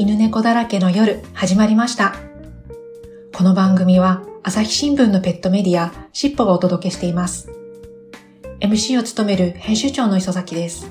[0.00, 2.14] 犬猫だらけの夜始まりました。
[3.34, 7.50] この番組は朝日新聞のペットメディアしっぽがお届けしています。
[8.60, 10.90] MC を務める編集長の磯崎です。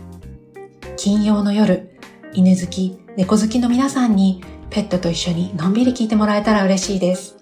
[0.96, 1.90] 金曜の夜、
[2.34, 7.36] 犬好き、猫好きの皆さんにペットと一緒にのんびり聞いてもらえたら嬉しいです。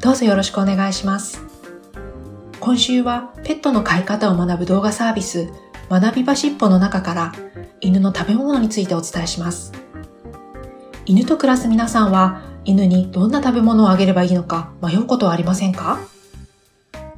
[0.00, 1.42] どうぞよろしくお願いします。
[2.60, 5.50] 今週はペットの飼い方を学ぶ動画サービス
[5.90, 7.32] 学び場しっぽの中から
[7.82, 9.79] 犬の食べ物についてお伝えします。
[11.06, 15.98] 犬と暮らす皆さんは犬にどんな食べ物をあげればいいのか迷うことはありませんか？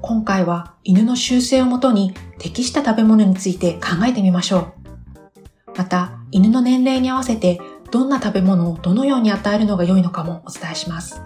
[0.01, 4.73] 今回は犬の習性をもとに適した食べ物について考えてみましょう。
[5.77, 7.61] また、犬の年齢に合わせて
[7.91, 11.21] どんな食べ物をどのように与えるのが良いのかもお伝えします。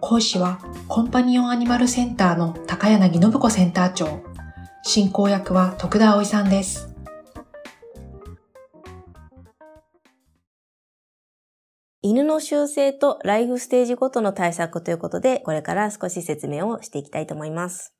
[0.00, 0.58] 講師は
[0.88, 4.22] コンパニオンアニマルセンターの高柳信子センター長。
[4.84, 6.91] 進行役は徳田葵さんです。
[12.02, 17.94] 犬の習性とライフステージごとの対策ということで、これから少し説明をしていきたいと思います。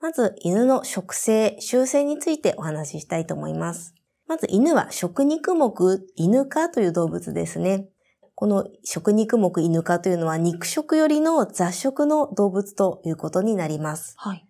[0.00, 3.94] まず、犬の食性、習性についてお話ししたいと思います。
[4.26, 5.72] まず、犬は食肉目、
[6.14, 7.88] 犬科という動物ですね。
[8.34, 14.14] この食肉目、犬科というのは肉食よりの雑食の動物ということになります。
[14.18, 14.45] はい。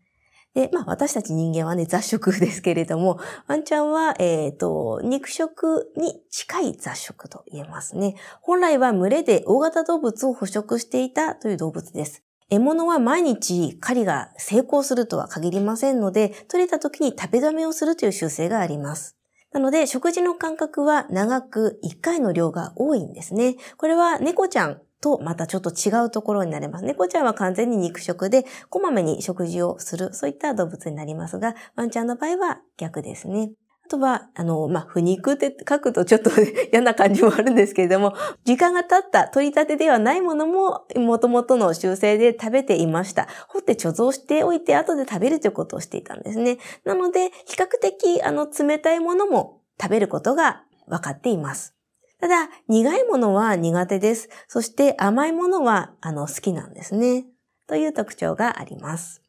[0.56, 8.14] で、まあ私たち人間はね、雑食ですけれども、ワンちゃんは、えっ、と、肉食に近い雑食と言えますね。
[8.40, 12.22] 本来は群れで大型動物を捕食していたという動物です。
[12.48, 19.14] 獲物は毎日狩りが成功するとは限りませんので、取れた時に食べだめをするという習性があります。
[19.52, 23.56] なので、食事の間隔は長く1回の量が多いんですね。
[23.76, 26.84] これは猫ちゃんとまたちょっと違うところになります。
[26.84, 33.50] 猫ちゃんは完全に肉食で、こまめに食事をする、そういった動物になりますが、ワンちゃんの場合は逆ですね。
[33.86, 36.30] あとは、あの、まあ、不肉って書くとちょっと
[36.72, 38.14] 嫌な感じもあるんですけれども、
[38.44, 43.28] 時間が経った取り立てではないものも、元々の習性で食べていました。
[43.48, 46.58] 掘って貯蔵しておいて後で食べるということをしていたんですね。
[46.84, 51.75] なので、比較的、あの、冷たいものも食べることが分かっています。
[52.20, 54.28] ただ、苦いものは苦手です。
[54.48, 57.26] そして甘いものは、あの、好きなんですね。
[57.66, 59.22] という特徴があります。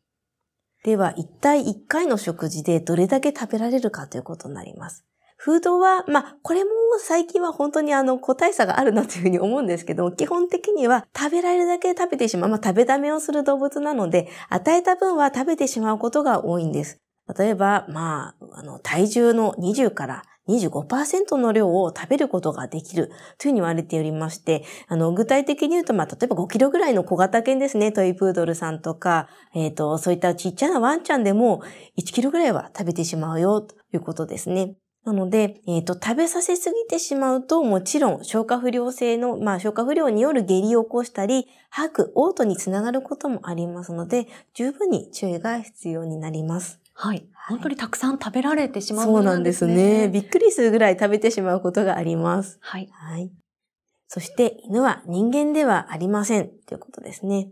[0.83, 5.05] では、一体1回の食事でどれだけ食べられるかということになります。
[5.35, 16.99] フードは、まあ、これも最近は本当にあの、個体差があるなというふうに思うんですけど、基本的には食べられるだけ食べてしまう、まあ、食べだめをする動物なので、与えた分は食べてしまうことが多いんです。
[17.37, 31.61] 例えば、まあ、あの、体重の20から25%の量を食べることができるというふうに言われておりまして、あの、具体的に言うと、まあ、例えば5キロぐらいの小型犬ですね、トイプードルさんとか、えっ、と、そういったちっちゃなワンちゃんでも
[31.97, 34.75] 1キロぐらいは食べてしまうよということですね。
[35.07, 46.81] なので、えっ、と、食べさせすぎてしまうと、もちろん消化不良性の、まあ、消化不良による下痢を起こしたり、吐く、嘔吐につながることもありますので、十分に注意が必要になります。
[46.99, 47.27] はい。
[47.47, 50.07] 本当にたくさん食べられてしまうそうなんですね。
[50.07, 52.57] びびっくりするぐらい食べてしまうことがあります。
[52.59, 52.89] はい。
[52.91, 53.31] はい。
[54.07, 56.49] そして、犬は人間ではありません。
[56.65, 57.51] ということですね。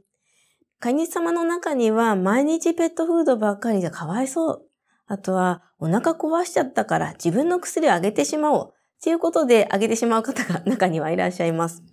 [0.80, 4.62] 飼い主様の中には、毎日ペットフードばっかりでかわいそう。
[5.06, 8.74] あとは、お腹壊しちゃったから自分の薬をあげてしまおう。
[9.04, 11.84] ということで、あげてしまう方が中にはいらっしゃいます。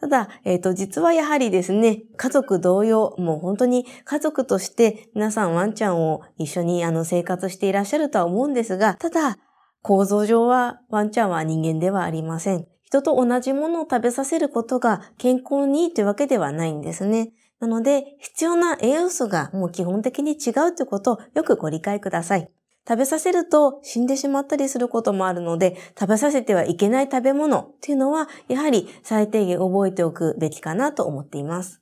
[0.00, 9.36] ただ、えっ、と、実はやはりですね、家族同様、もう本当に家族として皆さんワンちゃんを一緒にあの生活していらっしゃるとは思うんですが、ただ、
[9.82, 12.66] 構造上はワンちゃんは人間ではありません。
[12.82, 17.32] 人と同じものを食べさせることが健康にいいというわけではないんですね。
[17.60, 22.50] なので、必要な栄養素がもう基本的に違うということをよくご理解ください。
[22.90, 31.80] 食べさせると死んでしまったりすることもあるので、食べさせてはいけない食べ物っていうのは、やはり最低限覚えておくべきかなと思っています。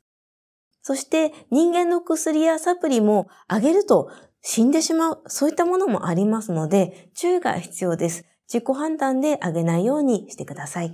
[0.83, 4.11] そして、人間の薬やサプリもあげると
[4.43, 8.27] 死んでしまう、そういったものもありますので、注意が必要です。
[8.47, 10.93] 自己判断であげないようにしてください。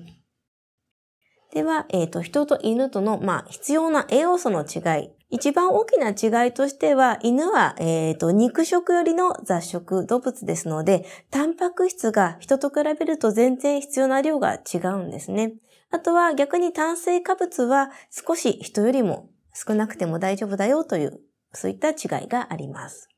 [1.52, 5.10] では、えっ、と、人と犬との、まあ、必要な栄養素の違い。
[5.30, 15.54] 一番大きな違いとしては、犬は、えっ、と、肉食よりの雑食動物ですので、タンパク質が人と比べると全然必要な量が違うんですね。
[15.90, 21.20] あとは逆に炭水化物は少し人よりも少なくても大丈夫だよという、
[21.52, 23.08] そういった違いがあります。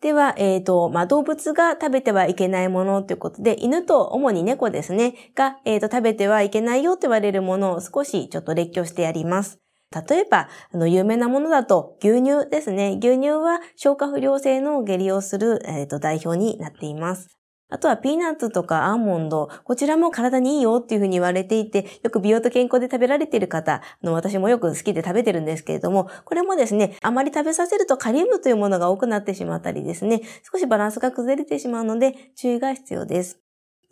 [0.00, 9.61] では、えっ、と、まあ、動物が食べてはいけないものということで、犬と主に猫ですね、が、えっ、と、食べてはいけないよと言われるものを少しちょっと列挙してやります。
[9.92, 12.98] 例えば、あの、有名なものだと、牛乳ですね。
[13.00, 17.38] 牛乳は消化不良性の下痢をする、えっ、と、代表になっています。
[17.72, 30.20] あとはピーナッツとかアーモンド、こちらも体にいいよっていうふうに言われていて、よく美容と健康で食べられている方、の私もよく好きで食べてるんですけれども、これもですね、あまり食べさせるとカリウムというものが多くなってしまったりですね、
[30.52, 33.40] 少しバランスが崩れてしまうので注意が必要です。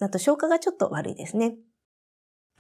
[0.03, 1.57] あと消化がちょっと悪いですね。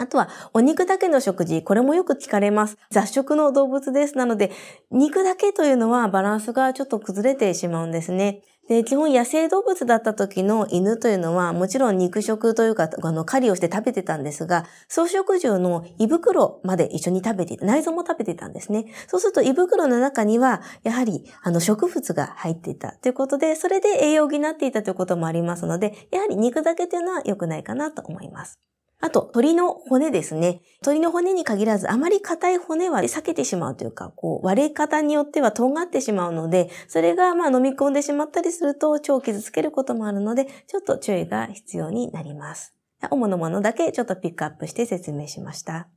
[0.00, 1.62] あとは、お肉だけの食事。
[1.62, 2.79] これもよく聞かれます。
[2.91, 4.17] 雑食の動物です。
[4.17, 4.50] なので、
[4.91, 8.41] 肉だけというのはバランスがちょっと崩れてしまうんですね。
[8.67, 18.87] で、基本野生動物だった時の犬というのは、もちろん肉食というか、あの、狩りをして食べてたんですが、草食獣の胃袋まで一緒に食べて、内臓も食べてたんですね。
[19.06, 28.58] そうすると胃袋の中には、やはり、あの、植物が入っていたということで、それで栄養を補っていたということもありますので、やはり肉だけというのは良くないかなと思います。
[29.02, 30.61] あと、鳥の骨ですね。
[30.82, 42.75] 鳥の骨に限らず、あまり硬い骨は避けてしまうというか、こう、割れ方によってはとんがってしまうので、それがまあ飲み込んでしまったりすると腸を傷つけることもあるので、ちょっと注意が必要になります。
[43.11, 45.88] 主なものだけちょっとピックアップして説明しました。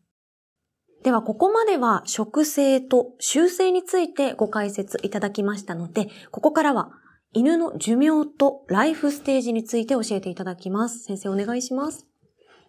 [1.04, 6.92] では、ここまでは食性と習性についてご解説いただきましたので、ここからは
[7.34, 11.00] 犬の寿命とライフステージについて教えていただきます。
[11.00, 12.08] 先生お願いします。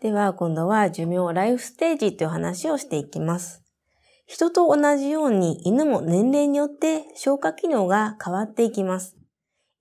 [0.00, 3.62] では、今度は寿命ライフステージという話をしていきます。
[4.26, 9.17] 人と同じように犬も年齢によって消化機能が変わっていきます。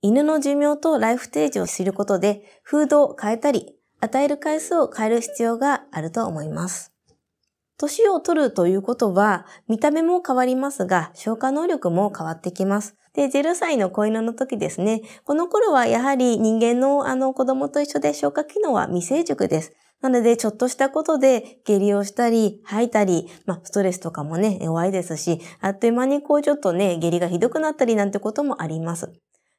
[0.02, 6.92] 犬の寿命とライフステージを知ることで、フードを変えたり、与える回数を変える必要があると思います。
[7.78, 12.96] 年を取るということは、見た目も変わりますが、消化能力も変わってきます。
[13.14, 15.00] で、0歳の子犬の時ですね。
[15.24, 19.72] この頃はやはり人間のあの子供と一緒で消化機能は未成熟です。
[20.04, 29.14] なので、ちょっとしたことで下痢をしたり、吐いたり、まあ、ストレスとかもね、弱いですし、あっという間にこうちょっとね、下痢がひどくなったりなんてこともあります。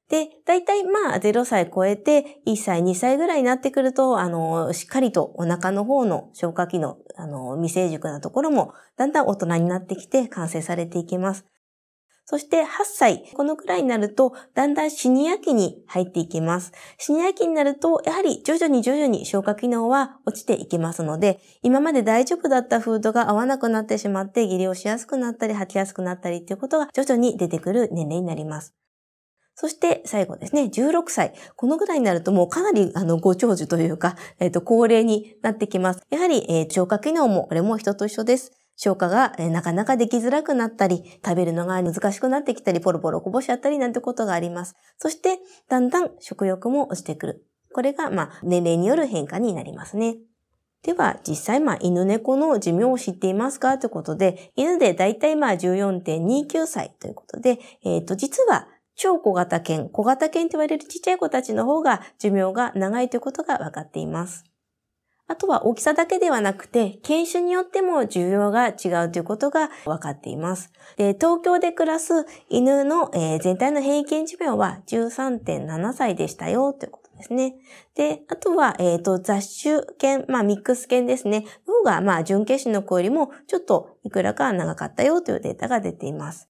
[0.07, 11.45] で、大体まあ0歳超えて1歳、2歳ぐらいになってくると、あの、しっかりとお腹の方の消化器の、あの、未成熟なところもだんだん大人になってきて完成されていきます。
[12.27, 16.72] そして8歳、このくらいになると、だんだんシニア期に入っていきます。
[16.98, 28.74] シニア期になると、やはり徐々に徐々に消化機能は落ちていきますので、今まで大丈夫だったフードが合わなくなってしまって、下痢をしやすくなったり、吐きやすくなったりっていうことが徐々に出てくる年齢になります。
[29.54, 31.33] そして最後ですね、16歳。
[31.56, 36.01] このぐらいになるともうかなりあのご長寿というか、えっ、ー、と、高齢になってきます。
[36.10, 38.51] やはり、えー、消化機能もこれも人と一緒です。
[38.75, 44.75] 消化がなかなかできづらくなったり、食べるのが難しくなってきたり、ポロポロこぼしちゃったりなんてことがあります。
[44.98, 45.39] そして、
[45.69, 47.45] だんだん食欲も落ちてくる。
[47.74, 50.18] これが、まあ、年齢による変化になりますね。
[50.83, 64.45] では、実際、まあ、犬猫の寿命を知っていますかということで、犬でだいたいまあ14.29歳ということで、えっ、ー、と、実は、超小型犬、小型犬と言われるちっちゃい子たちの方が寿命が長いということが分かっています。
[65.27, 70.72] あとは大きさだけではなくて、犬種によっても需要が違うということが分かっています。
[70.98, 77.56] で東京で暮らす犬の、えー、全体の平均寿命は13.7歳でしたよということですね。
[77.95, 81.45] で、あとは、え、ー、と、雑種犬、まあ、ミックス犬ですね。
[81.68, 86.49] の方が、まあ、準決種の子よりも、ちょっといくらか長かったよというデータが出ています。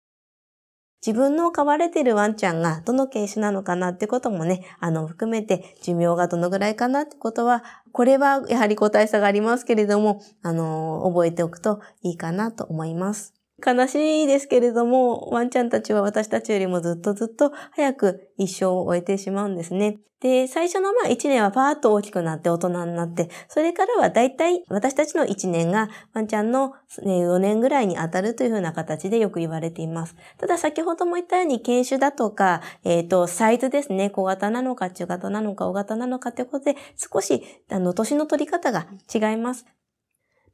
[1.06, 13.35] 自分の飼われてるワンちゃんがどの犬種なのかなってこともね、あの、含めて寿命がどのぐらいかなってことは、これはやはり個体差がありますけれども、あの、覚えておくといいかなと思います。
[13.66, 20.00] 悲しいですけれども、ワンちゃんたちは私たちよりもずっとずっと早く一生を終えてしまうんですね。
[20.22, 30.16] で、最初のまあ1年はパーッと大きくなって大人になって、それからはだいたい私たちの1年がワンちゃんの4年ぐらいに当たるというふうな形でよく言われています。
[30.38, 39.66] ただ先ほども言ったように犬種だとか、えっ、ー、と、サイズですね、小型なのか中型なのか大型なのかということで、少し、あの、年の取り方が違います。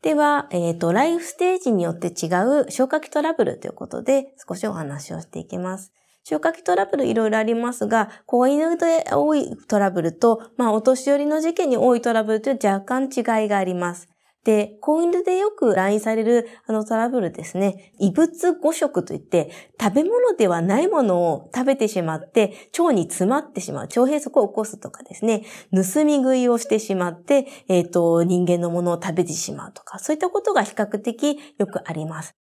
[0.01, 2.25] では、えっ、ー、と、ライフステージによって違
[2.62, 5.91] う消化器トラブルということで少しお話をしていきます。
[6.24, 14.10] 消化器トラブルいろいろありますが、子犬で多いトラブルと、まあ、お年寄りの事件に多いトラブルという若干違いがあります。
[14.43, 17.93] で、コインルでよく来院されるあのトラブルですね。
[18.00, 23.83] 異物誤食といって、食べ物ではないものを食べてしまって、腸に詰まってしまう。
[23.83, 25.43] 腸閉塞を起こすとかですね。
[25.71, 32.40] 盗み食いをしてしまって、えっ、ー、と、人間のものを食べてしまうとか、そういったことが比較的よくあります。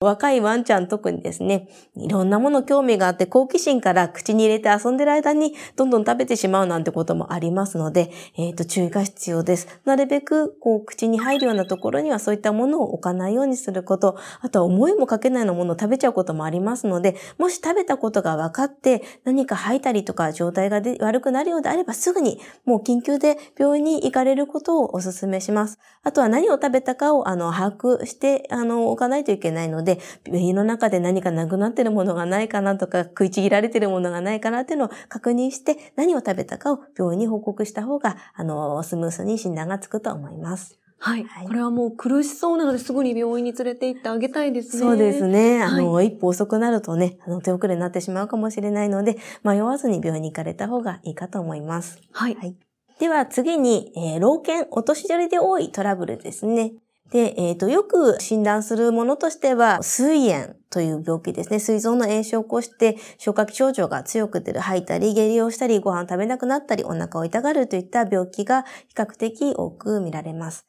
[0.00, 9.80] 若いワンちゃん特にですね、いろんなもの興味があって好奇心から口に入れて遊んでる間にどんどん食べてしまうなんてこともありますので、えっ、ー、と、注意が必要です。
[9.84, 25.80] なるべく、こう、口に入るようなところにはそういったものを置かないようにすること、あとは思いもかけないようなものを食べちゃうこともありますので、もし食べたことが分かって何か吐いたりとか状態が悪くなるようであればすぐにもう緊急で病院に行かれることをお勧めします。
[26.04, 29.98] あとは何を食べたかを、あの、把握して、あの、置かないといけないので、で、
[30.38, 40.78] 家の中で何かなくなってるものがないかなとか、食いちぎられてるものがないかなっていうのを確認して、何を食べたかを病院に報告した方が、あの、スムースに診断がつくと思います。
[40.98, 41.24] はい。
[41.24, 44.80] はい、これはもう苦しそうなのですぐに病院に連れて行ってあげたいですね。
[44.80, 45.62] そうですね。
[45.62, 52.00] あの、はい、一歩遅くなるとね、あの、手遅れになってしまうかもしれないので、迷わずに病院に行かれた方がいいかと思います。
[52.12, 52.34] はい。
[52.34, 52.56] はい、
[52.98, 56.72] では次に、えー、老犬、お年寄りで多いトラブルですね。
[57.10, 61.58] で、えっ、ー、と、よく診断するものとしては、水炎という病気ですね。
[61.58, 70.66] 膵臓の炎症を起こして、消化器症状が強く出る、吐いたり、下痢をしたり、ご飯食べなくなったり、お腹を痛がるといった病気が比較的多く見られます。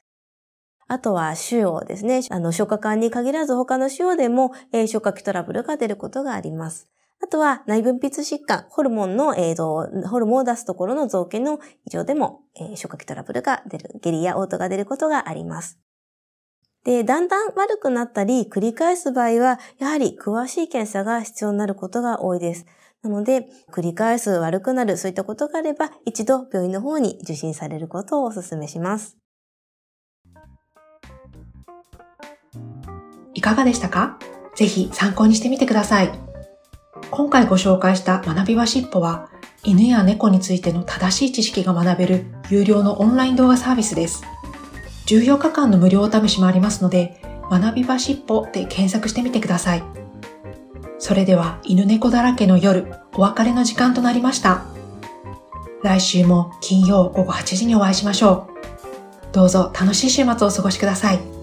[0.88, 2.22] あとは、腫瘍ですね。
[2.30, 6.90] あの、消化管に限らず他の腫瘍でも、えー、消化器トラブルが出ることがあります。
[7.22, 15.78] あとは内分泌疾患、ホルモンの、えー、ホルモンを出すところの造形の異常でも、えー、消化器トラブルが出る、下痢や嘔吐が出ることがあります。
[16.86, 22.66] で、だんだん悪くなったり繰り返す場合は、やはり詳しい検査が必要になることが多いです。
[23.02, 29.18] なので、繰り返す悪くなる、そういったことがあれば、一度病院の方に受診されることをお勧めします。
[33.34, 34.18] いかがでしたか？
[34.56, 36.12] ぜひ参考にしてみてください。
[37.12, 39.30] 今回ご紹介した学びはしっぽは、
[39.64, 44.24] 犬や猫についての正しい知識が学べる有料のオンライン動画サービスです。
[45.08, 49.84] 14日間の無料お試しもありますので、学び場しっぽで検索してみてください。
[51.00, 54.66] それでは犬猫だらけの夜、お別れの時間となりました。
[55.82, 58.50] 来週も金曜午後8時にお会いしましょ
[59.32, 59.34] う。
[59.34, 61.39] どうぞ楽しい週末をお過ごしください。